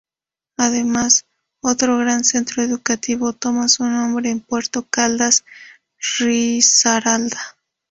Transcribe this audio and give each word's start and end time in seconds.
Además 0.57 1.27
otro 1.61 1.99
gran 1.99 2.23
centro 2.23 2.63
educativo 2.63 3.33
toma 3.33 3.69
su 3.69 3.85
nombre 3.85 4.31
en 4.31 4.39
Puerto 4.39 4.87
Caldas, 4.89 5.45
Risaralda. 6.17 7.39